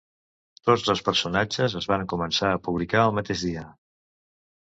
Tots 0.69 0.85
dos 0.85 1.01
personatges 1.09 1.75
es 1.79 1.87
varen 1.91 2.07
començar 2.13 2.49
a 2.53 2.63
publicar 2.69 3.05
el 3.11 3.15
mateix 3.19 3.45
dia. 3.51 3.67